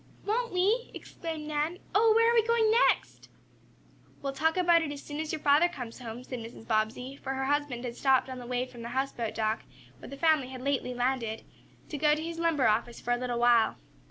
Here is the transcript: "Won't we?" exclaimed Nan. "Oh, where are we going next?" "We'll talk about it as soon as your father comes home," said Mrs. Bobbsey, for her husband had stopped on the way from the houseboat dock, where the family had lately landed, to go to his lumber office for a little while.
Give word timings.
"Won't 0.25 0.51
we?" 0.51 0.89
exclaimed 0.95 1.47
Nan. 1.47 1.77
"Oh, 1.93 2.13
where 2.15 2.31
are 2.31 2.33
we 2.33 2.41
going 2.43 2.71
next?" 2.89 3.29
"We'll 4.23 4.33
talk 4.33 4.57
about 4.57 4.81
it 4.81 4.91
as 4.91 5.03
soon 5.03 5.19
as 5.19 5.31
your 5.31 5.41
father 5.41 5.67
comes 5.69 5.99
home," 5.99 6.23
said 6.23 6.39
Mrs. 6.39 6.67
Bobbsey, 6.67 7.15
for 7.15 7.35
her 7.35 7.45
husband 7.45 7.85
had 7.85 7.95
stopped 7.95 8.27
on 8.27 8.39
the 8.39 8.47
way 8.47 8.65
from 8.65 8.81
the 8.81 8.87
houseboat 8.97 9.35
dock, 9.35 9.61
where 9.99 10.09
the 10.09 10.17
family 10.17 10.47
had 10.49 10.63
lately 10.63 10.95
landed, 10.95 11.43
to 11.89 11.99
go 11.99 12.15
to 12.15 12.23
his 12.23 12.39
lumber 12.39 12.67
office 12.67 12.99
for 12.99 13.11
a 13.11 13.17
little 13.17 13.37
while. 13.37 13.75